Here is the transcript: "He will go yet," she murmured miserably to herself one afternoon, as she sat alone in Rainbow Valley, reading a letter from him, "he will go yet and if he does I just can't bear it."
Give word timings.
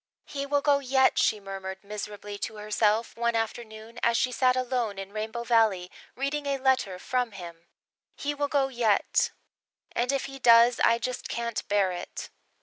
"He 0.25 0.47
will 0.47 0.61
go 0.61 0.79
yet," 0.79 1.19
she 1.19 1.39
murmured 1.39 1.83
miserably 1.83 2.39
to 2.39 2.55
herself 2.55 3.15
one 3.15 3.35
afternoon, 3.35 3.99
as 4.01 4.17
she 4.17 4.31
sat 4.31 4.55
alone 4.55 4.97
in 4.97 5.13
Rainbow 5.13 5.43
Valley, 5.43 5.91
reading 6.15 6.47
a 6.47 6.57
letter 6.57 6.97
from 6.97 7.33
him, 7.33 7.67
"he 8.15 8.33
will 8.33 8.47
go 8.47 8.67
yet 8.69 9.29
and 9.91 10.11
if 10.11 10.25
he 10.25 10.39
does 10.39 10.79
I 10.79 10.97
just 10.97 11.29
can't 11.29 11.67
bear 11.67 11.91
it." 11.91 12.31